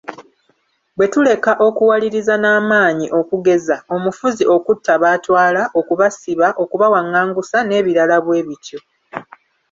[0.95, 8.79] Bwe tuleka okuwaliriza n'amaanyi, okugeza: Omufuzi okutta b'atwala, okubasiba, okubawangangusa, n'ebirala bwe bityo.